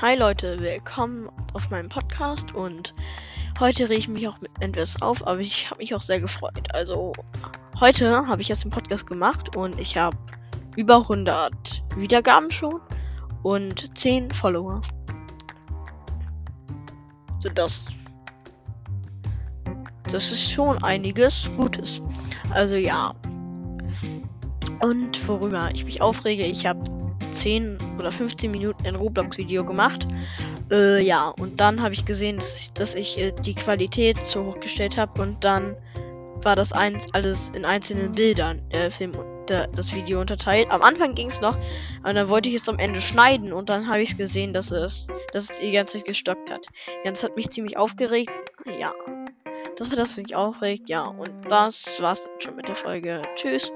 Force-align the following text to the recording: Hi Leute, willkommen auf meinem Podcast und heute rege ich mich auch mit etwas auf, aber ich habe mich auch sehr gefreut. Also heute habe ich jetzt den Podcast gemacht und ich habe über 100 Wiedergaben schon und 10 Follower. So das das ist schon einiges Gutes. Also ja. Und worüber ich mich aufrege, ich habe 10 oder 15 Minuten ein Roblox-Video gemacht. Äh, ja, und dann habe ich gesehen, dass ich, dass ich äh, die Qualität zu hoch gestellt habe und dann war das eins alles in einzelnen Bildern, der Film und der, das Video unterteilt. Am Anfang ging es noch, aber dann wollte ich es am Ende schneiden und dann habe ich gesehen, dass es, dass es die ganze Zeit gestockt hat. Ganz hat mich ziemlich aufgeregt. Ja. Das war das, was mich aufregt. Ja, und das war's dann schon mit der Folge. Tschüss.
Hi 0.00 0.16
Leute, 0.16 0.58
willkommen 0.58 1.30
auf 1.52 1.70
meinem 1.70 1.88
Podcast 1.88 2.52
und 2.52 2.94
heute 3.60 3.84
rege 3.84 3.94
ich 3.94 4.08
mich 4.08 4.26
auch 4.26 4.40
mit 4.40 4.50
etwas 4.58 5.00
auf, 5.00 5.24
aber 5.24 5.38
ich 5.38 5.70
habe 5.70 5.78
mich 5.78 5.94
auch 5.94 6.02
sehr 6.02 6.20
gefreut. 6.20 6.74
Also 6.74 7.12
heute 7.78 8.26
habe 8.26 8.42
ich 8.42 8.48
jetzt 8.48 8.64
den 8.64 8.72
Podcast 8.72 9.06
gemacht 9.06 9.54
und 9.54 9.80
ich 9.80 9.96
habe 9.96 10.16
über 10.76 10.96
100 10.96 11.84
Wiedergaben 11.96 12.50
schon 12.50 12.80
und 13.44 13.96
10 13.96 14.32
Follower. 14.32 14.82
So 17.38 17.48
das 17.50 17.86
das 20.10 20.32
ist 20.32 20.50
schon 20.50 20.82
einiges 20.82 21.48
Gutes. 21.56 22.02
Also 22.50 22.74
ja. 22.74 23.14
Und 24.80 25.28
worüber 25.28 25.70
ich 25.72 25.84
mich 25.84 26.02
aufrege, 26.02 26.42
ich 26.42 26.66
habe 26.66 26.93
10 27.34 27.78
oder 27.98 28.12
15 28.12 28.50
Minuten 28.50 28.86
ein 28.86 28.96
Roblox-Video 28.96 29.64
gemacht. 29.64 30.06
Äh, 30.70 31.02
ja, 31.02 31.28
und 31.28 31.60
dann 31.60 31.82
habe 31.82 31.94
ich 31.94 32.04
gesehen, 32.04 32.36
dass 32.36 32.56
ich, 32.56 32.72
dass 32.72 32.94
ich 32.94 33.18
äh, 33.18 33.32
die 33.32 33.54
Qualität 33.54 34.24
zu 34.26 34.44
hoch 34.44 34.58
gestellt 34.58 34.96
habe 34.96 35.20
und 35.20 35.44
dann 35.44 35.76
war 36.42 36.56
das 36.56 36.72
eins 36.72 37.06
alles 37.12 37.50
in 37.50 37.64
einzelnen 37.64 38.12
Bildern, 38.12 38.60
der 38.70 38.90
Film 38.90 39.14
und 39.14 39.48
der, 39.48 39.66
das 39.68 39.94
Video 39.94 40.20
unterteilt. 40.20 40.70
Am 40.70 40.82
Anfang 40.82 41.14
ging 41.14 41.28
es 41.28 41.40
noch, 41.40 41.56
aber 42.02 42.14
dann 42.14 42.28
wollte 42.28 42.48
ich 42.48 42.56
es 42.56 42.68
am 42.68 42.78
Ende 42.78 43.00
schneiden 43.00 43.52
und 43.52 43.68
dann 43.68 43.88
habe 43.88 44.02
ich 44.02 44.16
gesehen, 44.16 44.52
dass 44.52 44.70
es, 44.70 45.08
dass 45.32 45.50
es 45.50 45.58
die 45.58 45.72
ganze 45.72 45.98
Zeit 45.98 46.06
gestockt 46.06 46.50
hat. 46.50 46.66
Ganz 47.04 47.22
hat 47.22 47.36
mich 47.36 47.50
ziemlich 47.50 47.76
aufgeregt. 47.76 48.30
Ja. 48.78 48.92
Das 49.76 49.90
war 49.90 49.96
das, 49.96 50.10
was 50.10 50.22
mich 50.22 50.36
aufregt. 50.36 50.88
Ja, 50.88 51.04
und 51.04 51.30
das 51.48 52.00
war's 52.00 52.22
dann 52.22 52.40
schon 52.40 52.56
mit 52.56 52.68
der 52.68 52.76
Folge. 52.76 53.22
Tschüss. 53.34 53.72